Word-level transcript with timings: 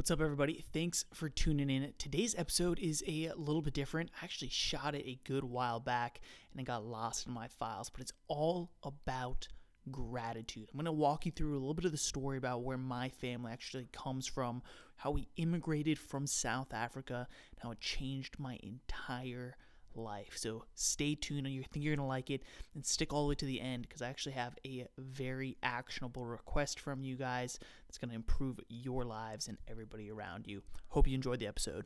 What's 0.00 0.10
up, 0.10 0.22
everybody? 0.22 0.64
Thanks 0.72 1.04
for 1.12 1.28
tuning 1.28 1.68
in. 1.68 1.92
Today's 1.98 2.34
episode 2.38 2.78
is 2.78 3.04
a 3.06 3.32
little 3.36 3.60
bit 3.60 3.74
different. 3.74 4.10
I 4.18 4.24
actually 4.24 4.48
shot 4.48 4.94
it 4.94 5.04
a 5.04 5.20
good 5.24 5.44
while 5.44 5.78
back 5.78 6.22
and 6.50 6.58
it 6.58 6.64
got 6.64 6.86
lost 6.86 7.26
in 7.26 7.34
my 7.34 7.48
files, 7.48 7.90
but 7.90 8.00
it's 8.00 8.14
all 8.26 8.70
about 8.82 9.46
gratitude. 9.90 10.70
I'm 10.72 10.78
going 10.78 10.86
to 10.86 10.92
walk 10.92 11.26
you 11.26 11.32
through 11.32 11.52
a 11.52 11.60
little 11.60 11.74
bit 11.74 11.84
of 11.84 11.92
the 11.92 11.98
story 11.98 12.38
about 12.38 12.62
where 12.62 12.78
my 12.78 13.10
family 13.10 13.52
actually 13.52 13.88
comes 13.92 14.26
from, 14.26 14.62
how 14.96 15.10
we 15.10 15.28
immigrated 15.36 15.98
from 15.98 16.26
South 16.26 16.72
Africa, 16.72 17.28
and 17.50 17.60
how 17.62 17.72
it 17.72 17.80
changed 17.80 18.38
my 18.38 18.58
entire 18.62 19.54
life. 19.94 20.32
So 20.36 20.64
stay 20.74 21.14
tuned. 21.14 21.46
I 21.46 21.50
think 21.50 21.84
you're 21.84 21.96
going 21.96 22.04
to 22.04 22.08
like 22.08 22.30
it 22.30 22.42
and 22.74 22.84
stick 22.84 23.12
all 23.12 23.24
the 23.24 23.28
way 23.30 23.34
to 23.36 23.44
the 23.44 23.60
end 23.60 23.82
because 23.82 24.02
I 24.02 24.08
actually 24.08 24.32
have 24.32 24.56
a 24.66 24.86
very 24.98 25.56
actionable 25.62 26.26
request 26.26 26.80
from 26.80 27.02
you 27.02 27.16
guys 27.16 27.58
that's 27.86 27.98
going 27.98 28.10
to 28.10 28.14
improve 28.14 28.60
your 28.68 29.04
lives 29.04 29.48
and 29.48 29.58
everybody 29.68 30.10
around 30.10 30.46
you. 30.46 30.62
Hope 30.88 31.06
you 31.06 31.14
enjoyed 31.14 31.40
the 31.40 31.46
episode. 31.46 31.84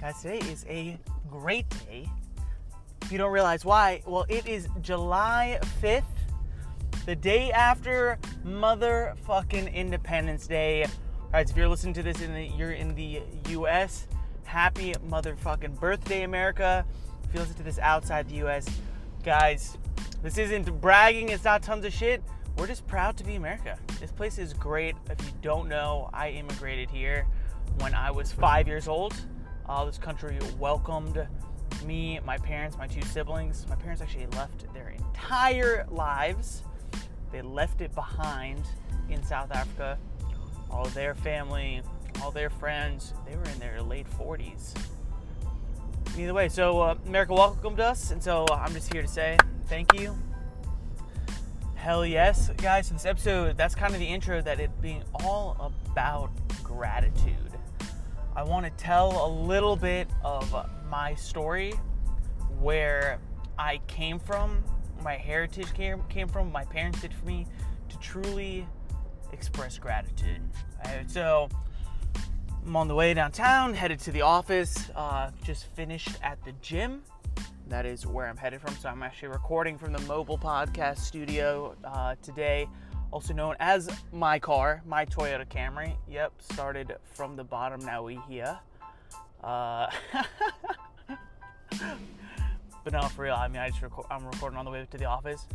Guys, 0.00 0.20
today 0.20 0.38
is 0.50 0.66
a 0.68 0.98
great 1.30 1.66
day. 1.86 2.08
If 3.00 3.10
you 3.12 3.18
don't 3.18 3.32
realize 3.32 3.64
why, 3.64 4.02
well, 4.06 4.26
it 4.28 4.46
is 4.46 4.68
July 4.82 5.58
5th 5.82 6.02
the 7.06 7.14
day 7.14 7.50
after 7.52 8.18
motherfucking 8.46 9.72
Independence 9.74 10.46
Day. 10.46 10.84
All 10.84 10.90
right, 11.34 11.46
so 11.46 11.52
if 11.52 11.56
you're 11.56 11.68
listening 11.68 11.94
to 11.94 12.02
this 12.02 12.16
the 12.16 12.50
you're 12.56 12.72
in 12.72 12.94
the 12.94 13.20
U.S., 13.50 14.06
happy 14.44 14.94
motherfucking 15.08 15.78
birthday, 15.78 16.22
America. 16.22 16.84
If 17.24 17.34
you 17.34 17.40
listen 17.40 17.56
to 17.56 17.62
this 17.62 17.78
outside 17.78 18.28
the 18.28 18.36
U.S., 18.36 18.66
guys, 19.22 19.76
this 20.22 20.38
isn't 20.38 20.80
bragging. 20.80 21.28
It's 21.28 21.44
not 21.44 21.62
tons 21.62 21.84
of 21.84 21.92
shit. 21.92 22.22
We're 22.56 22.68
just 22.68 22.86
proud 22.86 23.16
to 23.18 23.24
be 23.24 23.34
America. 23.34 23.78
This 24.00 24.12
place 24.12 24.38
is 24.38 24.54
great. 24.54 24.94
If 25.10 25.20
you 25.26 25.32
don't 25.42 25.68
know, 25.68 26.08
I 26.14 26.30
immigrated 26.30 26.88
here 26.88 27.26
when 27.80 27.94
I 27.94 28.10
was 28.10 28.32
five 28.32 28.66
years 28.68 28.88
old. 28.88 29.14
Uh, 29.68 29.84
this 29.84 29.98
country 29.98 30.38
welcomed 30.58 31.26
me, 31.84 32.20
my 32.24 32.38
parents, 32.38 32.78
my 32.78 32.86
two 32.86 33.02
siblings. 33.02 33.66
My 33.68 33.74
parents 33.76 34.00
actually 34.00 34.26
left 34.28 34.72
their 34.72 34.90
entire 34.90 35.86
lives 35.90 36.62
they 37.34 37.42
left 37.42 37.80
it 37.80 37.92
behind 37.96 38.62
in 39.10 39.20
South 39.24 39.50
Africa. 39.50 39.98
All 40.70 40.84
their 40.86 41.16
family, 41.16 41.82
all 42.22 42.30
their 42.30 42.48
friends, 42.48 43.12
they 43.26 43.34
were 43.34 43.42
in 43.42 43.58
their 43.58 43.82
late 43.82 44.06
40s. 44.08 44.72
Either 46.16 46.32
way, 46.32 46.48
so 46.48 46.80
uh, 46.80 46.94
America 47.06 47.34
welcomed 47.34 47.80
us, 47.80 48.12
and 48.12 48.22
so 48.22 48.46
I'm 48.52 48.72
just 48.72 48.92
here 48.92 49.02
to 49.02 49.08
say 49.08 49.36
thank 49.66 49.98
you. 49.98 50.16
Hell 51.74 52.06
yes, 52.06 52.50
guys. 52.58 52.86
So 52.86 52.94
this 52.94 53.04
episode, 53.04 53.56
that's 53.56 53.74
kind 53.74 53.92
of 53.92 53.98
the 53.98 54.06
intro. 54.06 54.40
That 54.40 54.60
it 54.60 54.70
being 54.80 55.02
all 55.14 55.72
about 55.90 56.30
gratitude. 56.62 57.34
I 58.36 58.44
want 58.44 58.64
to 58.64 58.70
tell 58.82 59.26
a 59.26 59.28
little 59.28 59.74
bit 59.74 60.08
of 60.24 60.54
my 60.88 61.16
story, 61.16 61.72
where 62.60 63.18
I 63.58 63.80
came 63.88 64.20
from, 64.20 64.62
my 65.04 65.16
heritage 65.16 65.72
came, 65.74 66.02
came 66.08 66.26
from, 66.26 66.50
my 66.50 66.64
parents 66.64 67.02
did 67.02 67.12
for 67.12 67.26
me, 67.26 67.46
to 67.90 67.98
truly 67.98 68.66
express 69.32 69.78
gratitude. 69.78 70.40
Right, 70.84 71.08
so 71.08 71.48
I'm 72.66 72.74
on 72.74 72.88
the 72.88 72.94
way 72.94 73.12
downtown, 73.12 73.74
headed 73.74 74.00
to 74.00 74.10
the 74.10 74.22
office, 74.22 74.90
uh, 74.96 75.30
just 75.44 75.66
finished 75.76 76.16
at 76.22 76.42
the 76.44 76.52
gym. 76.62 77.02
That 77.68 77.84
is 77.84 78.06
where 78.06 78.28
I'm 78.28 78.36
headed 78.36 78.62
from. 78.62 78.74
So 78.76 78.88
I'm 78.88 79.02
actually 79.02 79.28
recording 79.28 79.76
from 79.76 79.92
the 79.92 80.00
mobile 80.00 80.38
podcast 80.38 80.98
studio 80.98 81.76
uh, 81.84 82.14
today, 82.22 82.66
also 83.10 83.34
known 83.34 83.56
as 83.60 83.90
my 84.12 84.38
car, 84.38 84.82
my 84.86 85.04
Toyota 85.04 85.46
Camry. 85.46 85.94
Yep, 86.08 86.32
started 86.40 86.96
from 87.12 87.36
the 87.36 87.44
bottom, 87.44 87.84
now 87.84 88.02
we 88.02 88.18
here. 88.28 88.58
Uh, 89.42 89.90
But 92.84 92.92
no, 92.92 93.02
for 93.08 93.22
real, 93.22 93.34
I 93.34 93.48
mean, 93.48 93.62
I 93.62 93.70
just 93.70 93.80
record, 93.80 94.06
I'm 94.10 94.26
recording 94.26 94.58
on 94.58 94.66
the 94.66 94.70
way 94.70 94.86
to 94.88 94.98
the 94.98 95.06
office. 95.06 95.46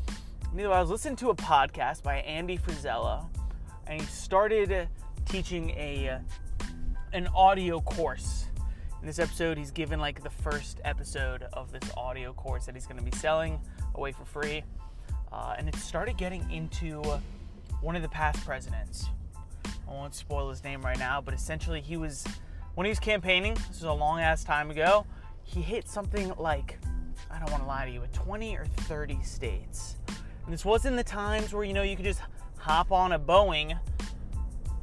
Anyway, 0.51 0.73
I 0.73 0.81
was 0.81 0.89
listening 0.89 1.15
to 1.17 1.29
a 1.29 1.35
podcast 1.35 2.01
by 2.01 2.15
Andy 2.17 2.57
Frisella, 2.57 3.27
and 3.85 4.01
he 4.01 4.07
started 4.07 4.89
teaching 5.25 5.69
a 5.71 6.19
an 7.13 7.27
audio 7.35 7.81
course. 7.81 8.45
In 9.01 9.07
this 9.07 9.19
episode, 9.19 9.59
he's 9.59 9.69
given 9.69 9.99
like 9.99 10.23
the 10.23 10.29
first 10.29 10.81
episode 10.83 11.43
of 11.53 11.71
this 11.71 11.89
audio 11.95 12.33
course 12.33 12.65
that 12.65 12.73
he's 12.73 12.87
going 12.87 12.97
to 12.97 13.03
be 13.03 13.15
selling 13.15 13.59
away 13.93 14.11
for 14.11 14.25
free, 14.25 14.63
uh, 15.31 15.53
and 15.55 15.69
it 15.69 15.75
started 15.75 16.17
getting 16.17 16.49
into 16.49 17.03
one 17.81 17.95
of 17.95 18.01
the 18.01 18.09
past 18.09 18.43
presidents. 18.43 19.05
I 19.87 19.91
won't 19.91 20.15
spoil 20.15 20.49
his 20.49 20.63
name 20.63 20.81
right 20.81 20.97
now, 20.97 21.21
but 21.21 21.35
essentially, 21.35 21.79
he 21.79 21.95
was 21.95 22.25
when 22.73 22.85
he 22.85 22.89
was 22.89 22.99
campaigning. 22.99 23.53
This 23.53 23.67
was 23.67 23.83
a 23.83 23.93
long 23.93 24.19
ass 24.19 24.43
time 24.43 24.71
ago. 24.71 25.05
He 25.43 25.61
hit 25.61 25.87
something 25.87 26.33
like 26.39 26.79
I 27.31 27.39
don't 27.39 27.51
want 27.51 27.63
to 27.63 27.67
lie 27.67 27.85
to 27.85 27.91
you, 27.91 28.01
20 28.13 28.55
or 28.55 28.65
30 28.65 29.21
states. 29.23 29.95
And 30.45 30.53
this 30.53 30.65
wasn't 30.65 30.97
the 30.97 31.03
times 31.03 31.53
where, 31.53 31.63
you 31.63 31.73
know, 31.73 31.83
you 31.83 31.95
could 31.95 32.05
just 32.05 32.21
hop 32.57 32.91
on 32.91 33.11
a 33.11 33.19
Boeing. 33.19 33.77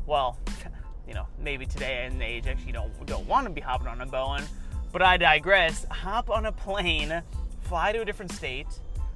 Well, 0.07 0.39
you 1.09 1.15
know, 1.15 1.27
maybe 1.39 1.67
today 1.67 2.07
in 2.07 2.19
the 2.19 2.25
age, 2.25 2.47
actually, 2.47 2.69
you 2.69 2.73
don't, 2.73 3.07
don't 3.07 3.27
want 3.27 3.47
to 3.47 3.53
be 3.53 3.61
hopping 3.61 3.89
on 3.89 4.01
a 4.01 4.07
Boeing. 4.07 4.45
But 4.93 5.03
I 5.03 5.17
digress. 5.17 5.85
Hop 5.91 6.31
on 6.31 6.47
a 6.47 6.53
plane, 6.53 7.23
fly 7.63 7.93
to 7.93 8.01
a 8.01 8.05
different 8.05 8.33
state, 8.33 8.69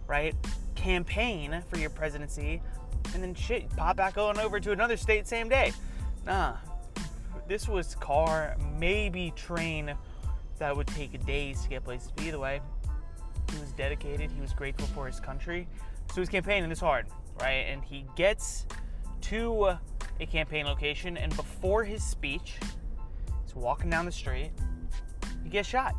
right? 0.07 0.35
Campaign 0.75 1.63
for 1.69 1.79
your 1.79 1.91
presidency, 1.91 2.61
and 3.15 3.23
then 3.23 3.35
shit, 3.35 3.75
pop 3.77 3.97
back 3.97 4.19
on 4.19 4.39
over 4.39 4.61
to 4.61 4.73
another 4.73 4.97
state 4.97 5.27
same 5.27 5.49
day. 5.49 5.73
Nah, 6.27 6.57
this 7.49 7.69
was 7.69 7.95
car, 7.95 8.57
maybe 8.79 9.33
train 9.37 9.95
that 10.59 10.77
would 10.77 10.87
take 10.89 11.25
days 11.25 11.63
to 11.63 11.69
get 11.69 11.85
places. 11.85 12.13
But 12.15 12.25
either 12.25 12.39
way, 12.39 12.61
he 13.53 13.61
was 13.61 13.73
dedicated. 13.73 14.31
He 14.31 14.41
was 14.41 14.53
grateful 14.53 14.87
for 14.89 15.07
his 15.07 15.21
country. 15.21 15.67
So 16.15 16.21
he's 16.21 16.29
campaigning 16.29 16.69
this 16.69 16.81
hard, 16.81 17.07
right? 17.41 17.67
And 17.69 17.85
he 17.85 18.05
gets 18.17 18.67
to 19.23 19.77
a 20.21 20.27
campaign 20.27 20.67
location, 20.67 21.17
and 21.17 21.35
before 21.37 21.85
his 21.85 22.03
speech, 22.05 22.57
he's 23.45 23.55
walking 23.55 23.91
down 23.91 24.07
the 24.07 24.13
street. 24.13 24.51
He 25.43 25.51
gets 25.51 25.69
shot. 25.69 25.95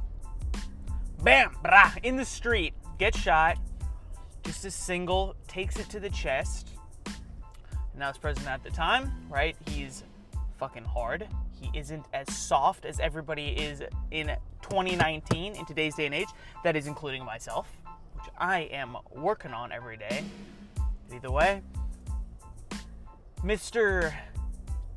Bam, 1.23 1.55
brah, 1.63 1.97
in 2.03 2.15
the 2.15 2.25
street, 2.25 2.73
gets 2.97 3.17
shot. 3.17 3.57
Just 4.43 4.65
a 4.65 4.71
single, 4.71 5.35
takes 5.47 5.77
it 5.77 5.89
to 5.89 5.99
the 5.99 6.09
chest. 6.09 6.69
And 7.05 7.99
now, 7.99 8.11
president 8.13 8.49
at 8.49 8.63
the 8.63 8.71
time, 8.71 9.11
right? 9.29 9.55
He's 9.67 10.03
fucking 10.61 10.85
hard. 10.85 11.27
He 11.59 11.75
isn't 11.75 12.05
as 12.13 12.31
soft 12.31 12.85
as 12.85 12.99
everybody 12.99 13.47
is 13.47 13.81
in 14.11 14.27
2019 14.61 15.55
in 15.55 15.65
today's 15.65 15.95
day 15.95 16.05
and 16.05 16.13
age. 16.13 16.27
That 16.63 16.75
is 16.75 16.85
including 16.85 17.25
myself, 17.25 17.67
which 18.13 18.25
I 18.37 18.59
am 18.71 18.95
working 19.09 19.53
on 19.53 19.71
every 19.71 19.97
day. 19.97 20.23
Either 21.11 21.31
way, 21.31 21.63
Mr. 23.43 24.13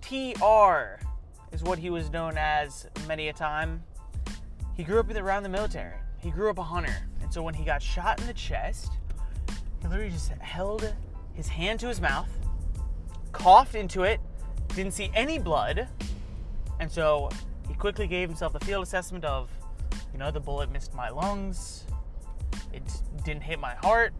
TR 0.02 1.02
is 1.50 1.62
what 1.62 1.78
he 1.78 1.88
was 1.88 2.12
known 2.12 2.34
as 2.36 2.86
many 3.08 3.28
a 3.28 3.32
time. 3.32 3.82
He 4.76 4.84
grew 4.84 5.00
up 5.00 5.10
around 5.10 5.44
the 5.44 5.48
military. 5.48 5.96
He 6.18 6.30
grew 6.30 6.50
up 6.50 6.58
a 6.58 6.62
hunter. 6.62 7.08
And 7.22 7.32
so 7.32 7.42
when 7.42 7.54
he 7.54 7.64
got 7.64 7.80
shot 7.80 8.20
in 8.20 8.26
the 8.26 8.34
chest, 8.34 8.92
he 9.80 9.88
literally 9.88 10.10
just 10.10 10.28
held 10.28 10.92
his 11.32 11.48
hand 11.48 11.80
to 11.80 11.88
his 11.88 12.02
mouth, 12.02 12.28
coughed 13.32 13.74
into 13.74 14.02
it, 14.02 14.20
didn't 14.74 14.92
see 14.92 15.10
any 15.14 15.38
blood, 15.38 15.88
and 16.80 16.90
so 16.90 17.30
he 17.68 17.74
quickly 17.74 18.06
gave 18.06 18.28
himself 18.28 18.52
the 18.52 18.60
field 18.60 18.82
assessment 18.82 19.24
of, 19.24 19.50
you 20.12 20.18
know, 20.18 20.30
the 20.30 20.40
bullet 20.40 20.70
missed 20.70 20.94
my 20.94 21.08
lungs, 21.08 21.84
it 22.72 22.82
didn't 23.24 23.42
hit 23.42 23.58
my 23.58 23.74
heart, 23.76 24.12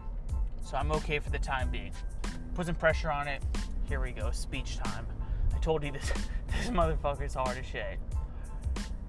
so 0.65 0.77
I'm 0.77 0.93
okay 0.93 1.19
for 1.19 1.31
the 1.31 1.39
time 1.39 1.71
being. 1.71 1.93
Put 2.55 2.67
some 2.67 2.75
pressure 2.75 3.11
on 3.11 3.27
it. 3.27 3.43
Here 3.89 4.01
we 4.01 4.13
go, 4.13 4.31
speech 4.31 4.79
time. 4.79 5.07
I 5.55 5.59
told 5.59 5.83
you 5.83 5.93
this 5.93 6.11
this 6.49 6.69
motherfucker's 6.69 7.35
hard 7.35 7.59
as 7.59 7.67
shit. 7.67 7.99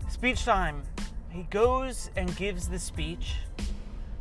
Speech 0.09 0.45
time. 0.45 0.83
He 1.30 1.44
goes 1.44 2.09
and 2.15 2.33
gives 2.38 2.69
the 2.69 2.80
speech. 2.80 3.36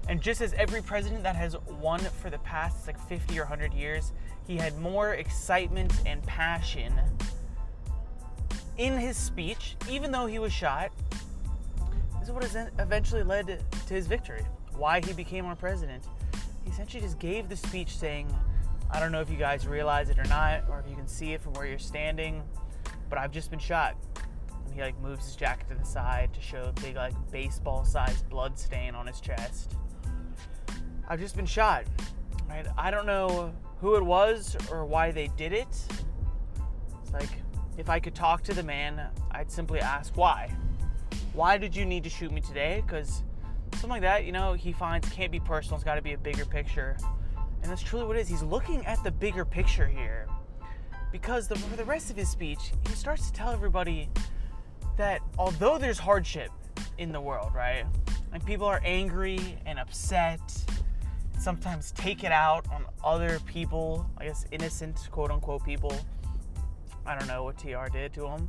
And 0.09 0.21
just 0.21 0.41
as 0.41 0.53
every 0.55 0.83
president 0.83 1.23
that 1.23 1.37
has 1.37 1.56
won 1.81 2.01
for 2.01 2.31
the 2.31 2.39
past 2.39 2.87
like 2.87 2.99
50 3.09 3.39
or 3.39 3.43
100 3.43 3.73
years, 3.73 4.12
he 4.47 4.56
had 4.56 4.79
more 4.79 5.15
excitement 5.15 5.93
and 6.05 6.23
passion 6.25 6.93
in 8.79 8.99
his 8.99 9.17
speech, 9.17 9.77
even 9.91 10.11
though 10.11 10.27
he 10.27 10.39
was 10.39 10.53
shot, 10.53 10.91
this 12.19 12.29
is 12.29 12.33
what 12.33 12.45
eventually 12.79 13.23
led 13.23 13.62
to 13.87 13.95
his 13.95 14.06
victory. 14.06 14.45
Why 14.77 15.01
he 15.01 15.12
became 15.12 15.47
our 15.47 15.55
president. 15.55 16.05
He 16.65 16.71
essentially 16.71 17.03
just 17.03 17.19
gave 17.19 17.49
the 17.49 17.56
speech 17.56 17.97
saying, 17.97 18.35
I 18.91 18.99
don't 18.99 19.12
know 19.12 19.21
if 19.21 19.31
you 19.31 19.37
guys 19.37 19.67
realize 19.67 20.09
it 20.09 20.19
or 20.19 20.25
not, 20.25 20.65
or 20.69 20.81
if 20.81 20.89
you 20.89 20.97
can 20.97 21.06
see 21.06 21.33
it 21.33 21.43
from 21.43 21.53
where 21.55 21.67
you're 21.67 21.79
standing, 21.79 22.43
but 23.09 23.19
I've 23.19 23.31
just 23.31 23.51
been 23.51 23.59
shot. 23.59 23.97
And 24.65 24.75
he 24.75 24.81
like 24.81 24.99
moves 25.01 25.27
his 25.27 25.37
jacket 25.37 25.69
to 25.69 25.75
the 25.75 25.85
side 25.85 26.33
to 26.35 26.41
show 26.41 26.65
a 26.65 26.73
big 26.81 26.97
like 26.97 27.15
baseball 27.31 27.85
sized 27.85 28.29
blood 28.29 28.59
stain 28.59 28.95
on 28.95 29.06
his 29.06 29.21
chest. 29.21 29.75
I've 31.09 31.21
just 31.21 31.37
been 31.37 31.47
shot. 31.47 31.85
Right? 32.49 32.67
I 32.77 32.91
don't 32.91 33.06
know 33.06 33.53
who 33.81 33.97
it 33.97 34.05
was 34.05 34.56
or 34.71 34.85
why 34.85 35.11
they 35.11 35.29
did 35.37 35.53
it. 35.53 35.67
It's 37.03 37.12
like 37.12 37.29
if 37.77 37.89
I 37.91 37.99
could 38.01 38.15
talk 38.15 38.43
to 38.45 38.55
the 38.55 38.62
man, 38.62 39.01
I'd 39.31 39.51
simply 39.51 39.81
ask 39.81 40.17
why. 40.17 40.55
Why 41.33 41.59
did 41.59 41.75
you 41.75 41.85
need 41.85 42.05
to 42.05 42.11
shoot 42.11 42.31
me 42.31 42.41
today? 42.41 42.83
Because 42.87 43.23
something 43.73 43.91
like 43.91 44.03
that, 44.03 44.25
you 44.25 44.33
know, 44.33 44.53
he 44.53 44.73
finds 44.73 45.09
can't 45.09 45.33
be 45.33 45.41
personal. 45.41 45.77
It's 45.77 45.85
got 45.85 45.97
to 45.97 46.03
be 46.03 46.12
a 46.12 46.19
bigger 46.19 46.45
picture, 46.45 46.97
and 47.62 47.71
that's 47.71 47.83
truly 47.83 48.06
what 48.06 48.17
it 48.17 48.21
is. 48.21 48.29
He's 48.29 48.43
looking 48.43 48.87
at 48.87 49.03
the 49.03 49.11
bigger 49.11 49.45
picture 49.45 49.87
here, 49.87 50.29
because 51.11 51.49
the, 51.49 51.56
for 51.56 51.77
the 51.77 51.85
rest 51.85 52.11
of 52.11 52.17
his 52.17 52.29
speech, 52.29 52.71
he 52.89 52.95
starts 52.95 53.27
to 53.27 53.33
tell 53.33 53.51
everybody 53.51 54.09
that 54.97 55.21
although 55.39 55.77
there's 55.77 55.99
hardship 55.99 56.51
in 56.99 57.11
the 57.11 57.21
world, 57.21 57.53
right, 57.53 57.85
and 58.33 58.47
people 58.47 58.67
are 58.67 58.81
angry 58.85 59.59
and 59.67 59.79
upset, 59.79 60.41
sometimes 61.44 61.93
take 61.93 62.25
it 62.25 62.32
out 62.32 62.67
on 62.73 62.87
other 63.05 63.38
people, 63.41 64.08
I 64.17 64.25
guess 64.25 64.46
innocent 64.50 64.96
quote 65.11 65.31
unquote 65.31 65.62
people. 65.62 65.94
I 67.05 67.19
don't 67.19 67.29
know 67.29 67.44
what 67.44 67.58
TR 67.58 67.87
did 67.93 68.14
to 68.14 68.23
them, 68.23 68.49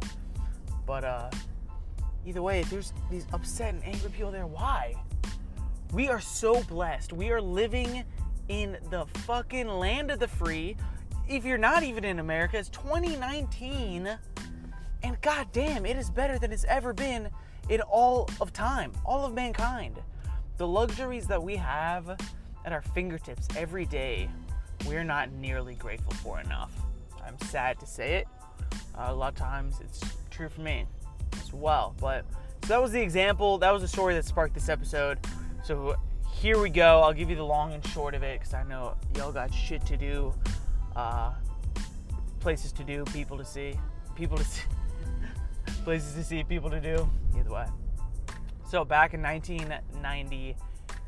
but 0.88 1.04
uh 1.04 1.30
either 2.26 2.42
way, 2.42 2.62
if 2.62 2.70
there's 2.70 2.94
these 3.12 3.28
upset 3.34 3.74
and 3.74 3.86
angry 3.86 4.10
people 4.12 4.32
there, 4.32 4.48
why? 4.48 4.96
We 5.92 6.08
are 6.08 6.22
so 6.22 6.64
blessed. 6.64 7.12
We 7.12 7.32
are 7.32 7.42
living 7.42 8.06
in 8.48 8.78
the 8.90 9.06
fucking 9.26 9.68
land 9.68 10.10
of 10.10 10.20
the 10.20 10.28
free. 10.30 10.78
If 11.28 11.44
you're 11.44 11.58
not 11.58 11.84
even 11.84 12.06
in 12.06 12.20
America, 12.20 12.58
it's 12.58 12.70
2019. 12.70 14.18
And 15.04 15.22
goddamn, 15.22 15.86
it 15.86 15.98
is 15.98 16.10
better 16.10 16.40
than 16.40 16.54
it's 16.54 16.66
ever 16.66 16.94
been 16.94 17.30
in 17.68 17.82
all 17.82 18.30
of 18.40 18.54
time, 18.54 18.94
all 19.06 19.26
of 19.26 19.34
mankind. 19.34 20.02
The 20.58 20.68
luxuries 20.68 21.28
that 21.28 21.44
we 21.44 21.58
have 21.58 22.18
at 22.66 22.74
our 22.74 22.82
fingertips 22.82 23.48
every 23.56 23.86
day, 23.86 24.28
we're 24.88 25.04
not 25.04 25.32
nearly 25.32 25.76
grateful 25.76 26.14
for 26.16 26.42
enough. 26.42 26.74
I'm 27.24 27.40
sad 27.48 27.80
to 27.80 27.86
say 27.86 28.16
it. 28.16 28.28
Uh, 28.98 29.08
a 29.10 29.14
lot 29.14 29.34
of 29.34 29.40
times 29.40 29.80
it's 29.82 30.02
true 30.32 30.50
for 30.50 30.62
me 30.62 30.86
as 31.34 31.54
well. 31.54 31.96
But 32.02 32.26
so 32.64 32.70
that 32.70 32.82
was 32.82 32.92
the 32.92 33.02
example. 33.02 33.60
That 33.60 33.72
was 33.72 33.84
the 33.84 33.88
story 33.88 34.16
that 34.16 34.26
sparked 34.26 34.56
this 34.56 34.68
episode. 34.68 35.20
So 35.64 35.96
here 36.32 36.60
we 36.60 36.70
go. 36.70 37.02
I'll 37.02 37.14
give 37.14 37.30
you 37.30 37.36
the 37.36 37.44
long 37.44 37.74
and 37.74 37.86
short 37.88 38.16
of 38.16 38.24
it 38.24 38.40
because 38.40 38.54
I 38.54 38.64
know 38.64 38.96
y'all 39.16 39.32
got 39.32 39.54
shit 39.54 39.86
to 39.86 39.98
do, 39.98 40.34
uh, 40.96 41.34
places 42.40 42.72
to 42.74 42.84
do, 42.84 43.06
people 43.06 43.38
to 43.38 43.46
see, 43.46 43.80
people 44.16 44.38
to 44.38 44.44
see, 44.46 44.64
places 45.84 46.14
to 46.16 46.24
see, 46.24 46.44
people 46.44 46.70
to 46.72 46.82
do. 46.82 47.08
Either 47.38 47.52
way. 47.52 47.66
So 48.68 48.84
back 48.84 49.14
in 49.14 49.22
1990, 49.22 50.56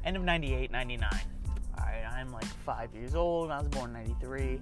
end 0.06 0.18
of 0.18 0.24
98, 0.24 0.72
99. 0.72 1.10
I'm 2.18 2.32
like 2.32 2.46
five 2.46 2.96
years 2.96 3.14
old. 3.14 3.52
I 3.52 3.60
was 3.60 3.68
born 3.68 3.96
in 3.96 4.04
93. 4.08 4.60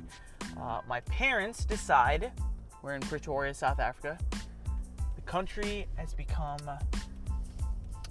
Uh, 0.60 0.81
my 0.90 1.00
parents 1.02 1.63
decide 1.63 2.34
we're 2.81 2.96
in 2.96 3.02
Pretoria, 3.02 3.54
South 3.54 3.80
Africa 3.80 4.18
The 5.16 5.22
country 5.22 5.88
has 5.96 6.13
become 6.13 6.60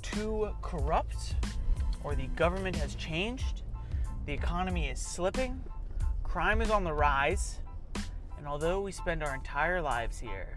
too 0.01 0.49
corrupt 0.63 1.35
or 2.03 2.15
the 2.15 2.27
government 2.29 2.75
has 2.77 2.95
changed, 2.95 3.63
the 4.25 4.33
economy 4.33 4.89
is 4.89 4.99
slipping, 4.99 5.63
crime 6.23 6.63
is 6.63 6.71
on 6.71 6.83
the 6.83 6.93
rise, 6.93 7.61
and 8.39 8.47
although 8.47 8.81
we 8.81 8.93
spend 8.93 9.23
our 9.23 9.35
entire 9.35 9.81
lives 9.81 10.19
here, 10.19 10.55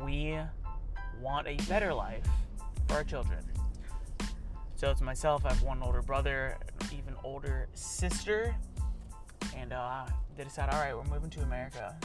we 0.00 0.36
want 1.20 1.46
a 1.46 1.56
better 1.68 1.94
life 1.94 2.26
for 2.88 2.94
our 2.94 3.04
children. 3.04 3.44
So 4.76 4.90
it's 4.90 5.00
myself, 5.00 5.46
I 5.46 5.54
have 5.54 5.62
one 5.62 5.82
older 5.82 6.02
brother, 6.02 6.58
even 6.92 7.05
older 7.26 7.66
sister, 7.74 8.54
and 9.56 9.72
uh, 9.72 10.06
they 10.36 10.44
decided, 10.44 10.72
all 10.72 10.80
right, 10.80 10.96
we're 10.96 11.12
moving 11.12 11.28
to 11.30 11.40
America. 11.42 11.96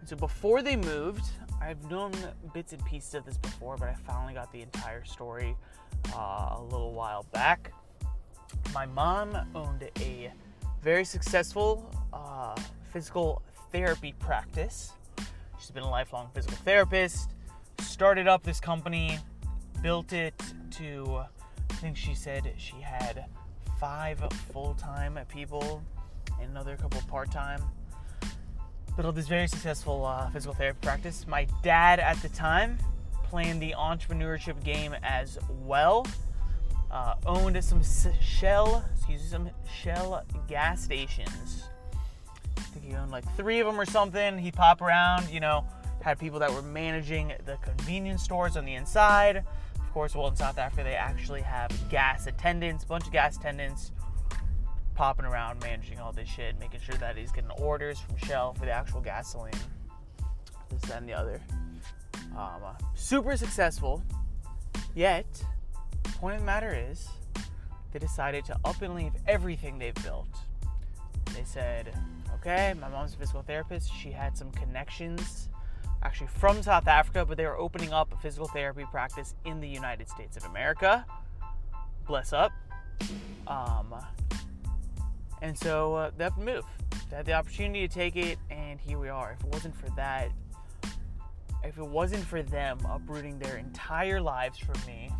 And 0.00 0.08
so 0.08 0.16
before 0.16 0.60
they 0.60 0.76
moved, 0.76 1.24
I've 1.62 1.82
known 1.90 2.12
bits 2.52 2.74
and 2.74 2.84
pieces 2.84 3.14
of 3.14 3.24
this 3.24 3.38
before, 3.38 3.78
but 3.78 3.88
I 3.88 3.94
finally 4.06 4.34
got 4.34 4.52
the 4.52 4.60
entire 4.60 5.02
story 5.04 5.56
uh, 6.14 6.56
a 6.58 6.62
little 6.62 6.92
while 6.92 7.24
back. 7.32 7.72
My 8.74 8.84
mom 8.84 9.34
owned 9.54 9.88
a 9.98 10.30
very 10.82 11.04
successful 11.04 11.90
uh, 12.12 12.54
physical 12.92 13.42
therapy 13.72 14.14
practice. 14.18 14.92
She's 15.58 15.70
been 15.70 15.84
a 15.84 15.90
lifelong 15.90 16.28
physical 16.34 16.58
therapist, 16.58 17.30
started 17.80 18.28
up 18.28 18.42
this 18.42 18.60
company, 18.60 19.18
built 19.82 20.12
it 20.12 20.34
to, 20.72 21.22
I 21.70 21.74
think 21.74 21.96
she 21.96 22.14
said 22.14 22.52
she 22.58 22.76
had 22.82 23.24
five 23.78 24.18
full 24.52 24.74
time 24.74 25.18
people 25.28 25.82
and 26.40 26.50
another 26.50 26.76
couple 26.76 27.00
part 27.02 27.30
time 27.30 27.62
built 28.96 29.14
this 29.14 29.28
very 29.28 29.46
successful 29.46 30.06
uh, 30.06 30.30
physical 30.30 30.54
therapy 30.54 30.78
practice. 30.80 31.26
My 31.26 31.46
dad 31.62 32.00
at 32.00 32.16
the 32.22 32.30
time 32.30 32.78
playing 33.24 33.58
the 33.58 33.74
entrepreneurship 33.76 34.62
game 34.64 34.94
as 35.02 35.38
well. 35.64 36.06
Uh, 36.90 37.14
owned 37.26 37.62
some 37.62 37.82
Shell, 38.20 38.84
excuse 38.94 39.22
me, 39.22 39.28
some 39.28 39.50
Shell 39.82 40.24
gas 40.48 40.82
stations. 40.82 41.64
I 42.56 42.60
think 42.60 42.86
he 42.86 42.94
owned 42.94 43.10
like 43.10 43.24
three 43.36 43.60
of 43.60 43.66
them 43.66 43.78
or 43.78 43.84
something. 43.84 44.38
He'd 44.38 44.54
pop 44.54 44.80
around, 44.80 45.28
you 45.28 45.40
know, 45.40 45.66
had 46.00 46.18
people 46.18 46.38
that 46.38 46.52
were 46.52 46.62
managing 46.62 47.32
the 47.44 47.56
convenience 47.56 48.22
stores 48.22 48.56
on 48.56 48.64
the 48.64 48.74
inside. 48.74 49.44
Course, 49.96 50.14
well 50.14 50.28
in 50.28 50.36
South 50.36 50.58
Africa 50.58 50.84
they 50.84 50.94
actually 50.94 51.40
have 51.40 51.70
gas 51.88 52.26
attendants, 52.26 52.84
bunch 52.84 53.06
of 53.06 53.12
gas 53.12 53.38
attendants 53.38 53.92
popping 54.94 55.24
around 55.24 55.58
managing 55.62 55.98
all 55.98 56.12
this 56.12 56.28
shit, 56.28 56.54
making 56.60 56.80
sure 56.80 56.96
that 56.96 57.16
he's 57.16 57.32
getting 57.32 57.50
orders 57.52 57.98
from 57.98 58.14
Shell 58.18 58.52
for 58.58 58.66
the 58.66 58.72
actual 58.72 59.00
gasoline, 59.00 59.54
this, 60.68 60.82
that, 60.82 60.98
and 60.98 61.08
the 61.08 61.14
other. 61.14 61.40
Um, 62.32 62.62
uh, 62.62 62.74
super 62.94 63.38
successful, 63.38 64.02
yet, 64.94 65.24
point 66.20 66.34
of 66.34 66.40
the 66.42 66.46
matter 66.46 66.76
is, 66.90 67.08
they 67.92 67.98
decided 67.98 68.44
to 68.44 68.58
up 68.66 68.82
and 68.82 68.94
leave 68.94 69.12
everything 69.26 69.78
they've 69.78 69.94
built. 70.04 70.28
They 71.34 71.44
said, 71.44 71.98
okay, 72.34 72.74
my 72.78 72.90
mom's 72.90 73.14
a 73.14 73.16
physical 73.16 73.40
therapist. 73.40 73.90
She 73.94 74.10
had 74.10 74.36
some 74.36 74.50
connections 74.50 75.48
actually 76.02 76.28
from 76.28 76.62
South 76.62 76.86
Africa, 76.86 77.24
but 77.26 77.36
they 77.36 77.46
were 77.46 77.56
opening 77.56 77.92
up 77.92 78.12
a 78.12 78.16
physical 78.16 78.48
therapy 78.48 78.84
practice 78.90 79.34
in 79.44 79.60
the 79.60 79.68
United 79.68 80.08
States 80.08 80.36
of 80.36 80.44
America. 80.44 81.04
Bless 82.06 82.32
up. 82.32 82.52
Um, 83.46 83.94
and 85.42 85.56
so 85.58 85.94
uh, 85.94 86.10
that 86.18 86.36
move. 86.38 86.64
They 87.10 87.16
had 87.16 87.26
the 87.26 87.34
opportunity 87.34 87.86
to 87.86 87.92
take 87.92 88.16
it, 88.16 88.38
and 88.50 88.80
here 88.80 88.98
we 88.98 89.08
are. 89.08 89.36
If 89.38 89.46
it 89.46 89.52
wasn't 89.52 89.76
for 89.76 89.88
that, 89.96 90.30
if 91.62 91.78
it 91.78 91.86
wasn't 91.86 92.24
for 92.24 92.42
them 92.42 92.78
uprooting 92.88 93.38
their 93.38 93.56
entire 93.56 94.20
lives 94.20 94.58
for 94.58 94.74
me, 94.86 95.10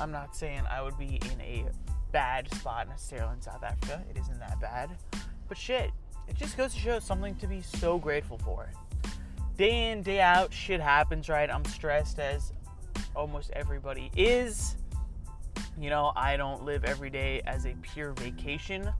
I'm 0.00 0.10
not 0.10 0.34
saying 0.34 0.62
I 0.70 0.82
would 0.82 0.98
be 0.98 1.20
in 1.32 1.40
a 1.40 1.64
bad 2.10 2.52
spot 2.54 2.88
necessarily 2.88 3.34
in 3.34 3.42
South 3.42 3.62
Africa. 3.62 4.02
It 4.10 4.18
isn't 4.18 4.38
that 4.38 4.60
bad. 4.60 4.90
But 5.48 5.56
shit, 5.58 5.90
it 6.28 6.36
just 6.36 6.56
goes 6.56 6.74
to 6.74 6.80
show 6.80 6.98
something 6.98 7.34
to 7.36 7.46
be 7.46 7.62
so 7.62 7.98
grateful 7.98 8.38
for. 8.38 8.70
Day 9.56 9.90
in, 9.90 10.02
day 10.02 10.20
out, 10.20 10.52
shit 10.52 10.80
happens, 10.80 11.28
right? 11.28 11.50
I'm 11.50 11.64
stressed 11.66 12.18
as 12.18 12.52
almost 13.14 13.50
everybody 13.52 14.10
is. 14.16 14.76
You 15.78 15.90
know, 15.90 16.12
I 16.16 16.36
don't 16.36 16.64
live 16.64 16.84
every 16.84 17.10
day 17.10 17.42
as 17.46 17.66
a 17.66 17.74
pure 17.82 18.12
vacation 18.12 18.90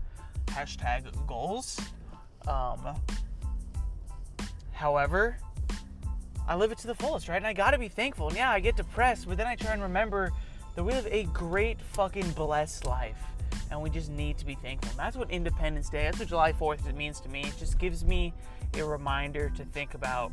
hashtag 0.47 1.04
goals. 1.26 1.80
Um, 2.47 2.97
however, 4.73 5.37
I 6.47 6.56
live 6.56 6.73
it 6.73 6.78
to 6.78 6.87
the 6.87 6.94
fullest, 6.94 7.28
right? 7.28 7.37
And 7.37 7.47
I 7.47 7.52
gotta 7.52 7.78
be 7.78 7.88
thankful. 7.88 8.28
And 8.28 8.37
yeah, 8.37 8.50
I 8.50 8.61
get 8.61 8.76
depressed, 8.76 9.28
but 9.28 9.37
then 9.37 9.47
I 9.47 9.54
try 9.54 9.73
and 9.73 9.82
remember 9.82 10.32
that 10.75 10.85
we 10.85 10.92
live 10.92 11.06
a 11.11 11.25
great 11.25 11.80
fucking 11.80 12.30
blessed 12.32 12.87
life. 12.87 13.23
And 13.73 13.81
we 13.81 13.88
just 13.88 14.11
need 14.11 14.37
to 14.37 14.45
be 14.45 14.55
thankful. 14.55 14.93
That's 14.99 15.17
what 15.17 15.31
Independence 15.31 15.88
Day, 15.88 16.02
that's 16.02 16.19
what 16.19 16.29
July 16.29 16.52
4th 16.52 16.95
means 16.95 17.21
to 17.21 17.29
me. 17.31 17.45
It 17.45 17.55
just 17.59 17.79
gives 17.79 18.05
me 18.05 18.35
a 18.75 18.85
reminder 18.85 19.50
to 19.57 19.64
think 19.64 19.95
about 19.95 20.31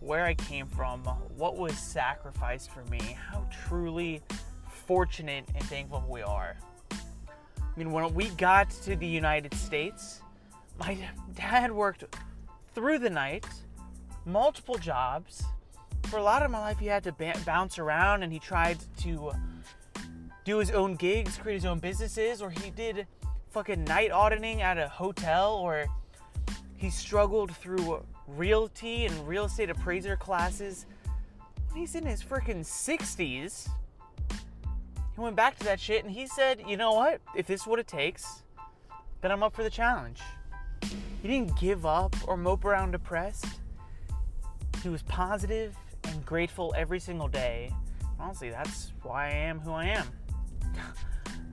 where 0.00 0.26
I 0.26 0.34
came 0.34 0.66
from, 0.66 1.00
what 1.36 1.56
was 1.56 1.76
sacrificed 1.78 2.70
for 2.70 2.84
me, 2.84 3.16
how 3.30 3.46
truly 3.66 4.20
fortunate 4.68 5.46
and 5.54 5.64
thankful 5.64 6.04
we 6.06 6.20
are. 6.20 6.58
I 6.92 7.78
mean, 7.78 7.92
when 7.92 8.12
we 8.12 8.28
got 8.30 8.68
to 8.82 8.94
the 8.94 9.06
United 9.06 9.54
States, 9.54 10.20
my 10.78 10.98
dad 11.34 11.72
worked 11.72 12.04
through 12.74 12.98
the 12.98 13.10
night, 13.10 13.46
multiple 14.26 14.76
jobs. 14.76 15.42
For 16.04 16.18
a 16.18 16.22
lot 16.22 16.42
of 16.42 16.50
my 16.50 16.58
life, 16.60 16.78
he 16.78 16.86
had 16.86 17.04
to 17.04 17.14
bounce 17.46 17.78
around 17.78 18.22
and 18.22 18.30
he 18.30 18.38
tried 18.38 18.78
to 18.98 19.32
do 20.46 20.56
his 20.56 20.70
own 20.70 20.94
gigs, 20.94 21.36
create 21.36 21.56
his 21.56 21.66
own 21.66 21.78
businesses, 21.78 22.40
or 22.40 22.48
he 22.48 22.70
did 22.70 23.06
fucking 23.50 23.84
night 23.84 24.10
auditing 24.10 24.62
at 24.62 24.78
a 24.78 24.88
hotel, 24.88 25.56
or 25.56 25.84
he 26.76 26.88
struggled 26.88 27.54
through 27.54 28.02
realty 28.26 29.04
and 29.04 29.28
real 29.28 29.44
estate 29.44 29.68
appraiser 29.68 30.16
classes. 30.16 30.86
He's 31.74 31.94
in 31.94 32.06
his 32.06 32.22
freaking 32.22 32.64
60s 32.64 33.68
he 35.16 35.22
went 35.22 35.34
back 35.34 35.58
to 35.58 35.64
that 35.64 35.80
shit 35.80 36.04
and 36.04 36.12
he 36.12 36.26
said, 36.26 36.62
you 36.68 36.76
know 36.76 36.92
what? 36.92 37.22
If 37.34 37.46
this 37.46 37.62
is 37.62 37.66
what 37.66 37.78
it 37.78 37.86
takes, 37.86 38.42
then 39.22 39.32
I'm 39.32 39.42
up 39.42 39.56
for 39.56 39.62
the 39.62 39.70
challenge. 39.70 40.20
He 41.22 41.28
didn't 41.28 41.58
give 41.58 41.86
up 41.86 42.14
or 42.28 42.36
mope 42.36 42.66
around 42.66 42.90
depressed. 42.90 43.46
He 44.82 44.90
was 44.90 45.02
positive 45.04 45.74
and 46.04 46.24
grateful 46.26 46.74
every 46.76 47.00
single 47.00 47.28
day. 47.28 47.72
Honestly, 48.20 48.50
that's 48.50 48.92
why 49.02 49.28
I 49.28 49.30
am 49.30 49.58
who 49.58 49.72
I 49.72 49.86
am. 49.86 50.06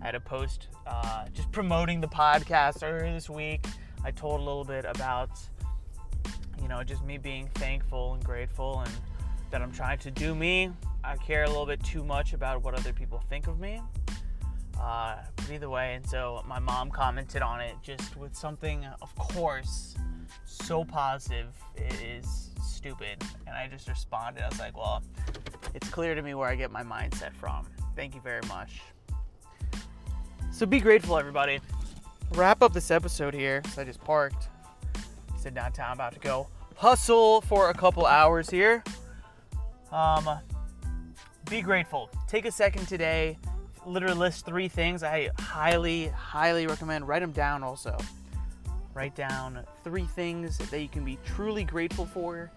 I 0.01 0.05
had 0.05 0.15
a 0.15 0.19
post 0.19 0.67
uh, 0.85 1.25
just 1.33 1.51
promoting 1.51 2.01
the 2.01 2.07
podcast 2.07 2.83
earlier 2.83 3.13
this 3.13 3.29
week. 3.29 3.65
I 4.03 4.11
told 4.11 4.41
a 4.41 4.43
little 4.43 4.65
bit 4.65 4.85
about, 4.85 5.29
you 6.61 6.67
know, 6.67 6.83
just 6.83 7.03
me 7.05 7.17
being 7.17 7.47
thankful 7.55 8.13
and 8.13 8.23
grateful 8.23 8.81
and 8.81 8.91
that 9.51 9.61
I'm 9.61 9.71
trying 9.71 9.99
to 9.99 10.11
do 10.11 10.35
me. 10.35 10.71
I 11.03 11.15
care 11.17 11.43
a 11.43 11.47
little 11.47 11.65
bit 11.65 11.83
too 11.83 12.03
much 12.03 12.33
about 12.33 12.63
what 12.63 12.73
other 12.73 12.91
people 12.91 13.23
think 13.29 13.47
of 13.47 13.59
me. 13.59 13.81
Uh, 14.79 15.17
but 15.35 15.51
either 15.51 15.69
way, 15.69 15.95
and 15.95 16.05
so 16.05 16.43
my 16.47 16.59
mom 16.59 16.89
commented 16.89 17.41
on 17.41 17.61
it 17.61 17.75
just 17.81 18.17
with 18.17 18.35
something, 18.35 18.85
of 19.01 19.15
course, 19.15 19.95
so 20.45 20.83
positive. 20.83 21.53
It 21.75 21.95
is 22.01 22.49
stupid. 22.61 23.23
And 23.47 23.55
I 23.55 23.67
just 23.67 23.87
responded. 23.87 24.43
I 24.43 24.49
was 24.49 24.59
like, 24.59 24.75
well, 24.75 25.03
it's 25.73 25.89
clear 25.89 26.15
to 26.15 26.21
me 26.21 26.33
where 26.33 26.49
I 26.49 26.55
get 26.55 26.71
my 26.71 26.83
mindset 26.83 27.33
from. 27.35 27.67
Thank 27.95 28.15
you 28.15 28.21
very 28.21 28.41
much. 28.47 28.81
So 30.53 30.67
be 30.67 30.79
grateful, 30.79 31.17
everybody. 31.17 31.59
Wrap 32.35 32.61
up 32.61 32.73
this 32.73 32.91
episode 32.91 33.33
here. 33.33 33.63
So 33.73 33.81
I 33.81 33.85
just 33.85 33.99
parked. 34.03 34.49
Sit 35.35 35.55
downtown, 35.55 35.93
about 35.93 36.13
to 36.13 36.19
go 36.19 36.47
hustle 36.75 37.41
for 37.41 37.71
a 37.71 37.73
couple 37.73 38.05
hours 38.05 38.51
here. 38.51 38.83
Um, 39.91 40.29
be 41.49 41.61
grateful. 41.63 42.07
Take 42.27 42.45
a 42.45 42.51
second 42.51 42.87
today. 42.87 43.39
Literally 43.87 44.15
list 44.15 44.45
three 44.45 44.67
things 44.67 45.01
I 45.01 45.31
highly, 45.39 46.09
highly 46.09 46.67
recommend. 46.67 47.07
Write 47.07 47.21
them 47.21 47.31
down 47.31 47.63
also. 47.63 47.97
Write 48.93 49.15
down 49.15 49.59
three 49.83 50.05
things 50.05 50.59
that 50.59 50.79
you 50.79 50.87
can 50.87 51.03
be 51.03 51.17
truly 51.25 51.63
grateful 51.63 52.05
for. 52.05 52.51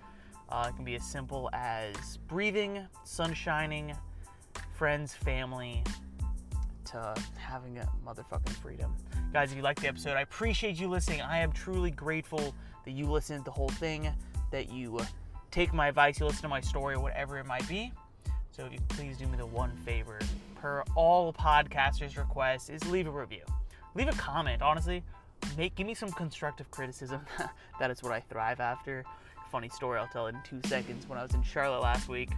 Uh, 0.50 0.66
it 0.68 0.76
can 0.76 0.84
be 0.84 0.96
as 0.96 1.02
simple 1.02 1.48
as 1.54 2.18
breathing, 2.28 2.86
sun 3.04 3.32
shining, 3.32 3.96
friends, 4.74 5.14
family, 5.14 5.82
to 6.86 7.14
having 7.36 7.78
a 7.78 7.88
motherfucking 8.06 8.54
freedom. 8.62 8.94
Guys, 9.32 9.50
if 9.50 9.56
you 9.56 9.62
liked 9.62 9.80
the 9.80 9.88
episode, 9.88 10.16
I 10.16 10.22
appreciate 10.22 10.78
you 10.78 10.88
listening. 10.88 11.20
I 11.20 11.38
am 11.38 11.52
truly 11.52 11.90
grateful 11.90 12.54
that 12.84 12.92
you 12.92 13.06
listened 13.06 13.40
to 13.40 13.44
the 13.46 13.50
whole 13.50 13.68
thing, 13.68 14.12
that 14.50 14.70
you 14.70 14.98
take 15.50 15.72
my 15.72 15.88
advice, 15.88 16.20
you 16.20 16.26
listen 16.26 16.42
to 16.42 16.48
my 16.48 16.60
story, 16.60 16.96
whatever 16.96 17.38
it 17.38 17.46
might 17.46 17.66
be. 17.68 17.92
So 18.52 18.64
if 18.64 18.72
you 18.72 18.78
please 18.88 19.18
do 19.18 19.26
me 19.26 19.36
the 19.36 19.46
one 19.46 19.70
favor, 19.84 20.18
per 20.54 20.82
all 20.94 21.32
podcasters' 21.32 22.16
requests, 22.16 22.70
is 22.70 22.82
leave 22.90 23.06
a 23.06 23.10
review. 23.10 23.42
Leave 23.94 24.08
a 24.08 24.12
comment, 24.12 24.62
honestly. 24.62 25.02
Make 25.56 25.74
give 25.74 25.86
me 25.86 25.94
some 25.94 26.10
constructive 26.12 26.70
criticism. 26.70 27.20
that 27.80 27.90
is 27.90 28.02
what 28.02 28.12
I 28.12 28.20
thrive 28.20 28.60
after. 28.60 29.04
Funny 29.50 29.68
story 29.68 29.98
I'll 29.98 30.08
tell 30.08 30.26
in 30.28 30.36
two 30.44 30.60
seconds. 30.66 31.08
When 31.08 31.18
I 31.18 31.22
was 31.22 31.34
in 31.34 31.42
Charlotte 31.42 31.82
last 31.82 32.08
week, 32.08 32.30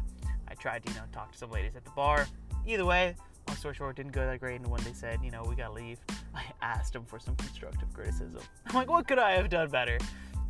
I 0.49 0.55
tried 0.55 0.85
to, 0.87 0.93
you 0.93 0.99
know, 0.99 1.05
talk 1.13 1.33
to 1.33 1.39
some 1.39 1.51
ladies 1.51 1.77
at 1.77 1.85
the 1.85 1.91
bar. 1.91 2.27
Either 2.67 2.85
way, 2.85 3.15
story 3.59 3.75
short, 3.75 3.97
didn't 3.97 4.13
go 4.13 4.25
that 4.27 4.41
great. 4.41 4.61
And 4.61 4.69
when 4.69 4.83
they 4.85 4.93
said, 4.93 5.21
you 5.23 5.31
know, 5.31 5.45
we 5.49 5.55
gotta 5.55 5.73
leave, 5.73 5.99
I 6.35 6.45
asked 6.63 6.93
them 6.93 7.05
for 7.05 7.19
some 7.19 7.37
constructive 7.37 7.93
criticism. 7.93 8.41
I'm 8.67 8.75
like, 8.75 8.91
what 8.91 9.07
could 9.07 9.19
I 9.19 9.33
have 9.33 9.49
done 9.49 9.69
better? 9.69 9.99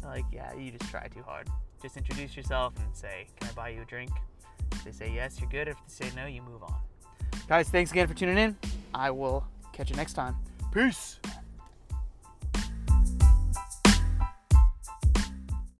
They're 0.00 0.10
like, 0.10 0.24
yeah, 0.32 0.54
you 0.54 0.70
just 0.70 0.90
try 0.90 1.08
too 1.08 1.22
hard. 1.22 1.48
Just 1.82 1.96
introduce 1.96 2.36
yourself 2.36 2.74
and 2.78 2.94
say, 2.94 3.26
can 3.38 3.48
I 3.48 3.52
buy 3.52 3.68
you 3.70 3.82
a 3.82 3.84
drink? 3.84 4.10
If 4.72 4.84
they 4.84 4.92
say 4.92 5.12
yes, 5.12 5.40
you're 5.40 5.50
good. 5.50 5.68
If 5.68 5.76
they 5.76 6.06
say 6.06 6.12
no, 6.14 6.26
you 6.26 6.42
move 6.42 6.62
on. 6.62 6.74
Guys, 7.48 7.68
thanks 7.68 7.90
again 7.90 8.06
for 8.06 8.14
tuning 8.14 8.38
in. 8.38 8.56
I 8.94 9.10
will 9.10 9.44
catch 9.72 9.90
you 9.90 9.96
next 9.96 10.14
time. 10.14 10.36
Peace. 10.72 11.18